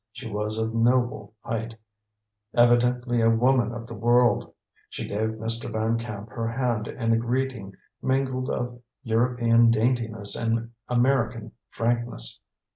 [0.11, 1.75] She was of noble height,
[2.55, 4.51] evidently a woman of the world.
[4.89, 5.71] She gave Mr.
[5.71, 12.41] Van Camp her hand in a greeting mingled of European daintiness and American frankness.